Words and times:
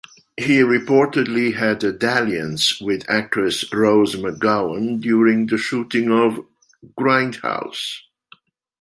He 0.35 0.61
reportedly 0.61 1.53
had 1.53 1.83
a 1.83 1.91
"dalliance" 1.93 2.81
with 2.81 3.07
actress 3.07 3.63
Rose 3.71 4.15
McGowan 4.15 4.99
during 4.99 5.45
the 5.45 5.59
shooting 5.59 6.09
of 6.11 6.43
"Grindhouse". 6.99 7.99